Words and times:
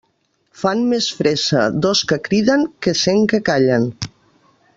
Fan 0.61 0.79
més 0.93 1.09
fressa 1.19 1.67
dos 1.87 2.01
que 2.13 2.19
criden 2.29 2.65
que 2.87 2.95
cent 3.03 3.23
que 3.35 3.43
callen. 3.53 3.91